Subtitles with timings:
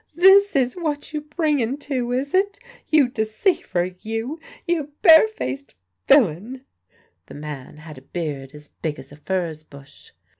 [0.15, 2.57] "This is what you bring en to, is it?
[2.87, 4.39] You deceiver, you!
[4.65, 5.75] You bare faced
[6.07, 6.65] villain!"
[7.27, 10.09] (The man had a beard as big as a furze bush.)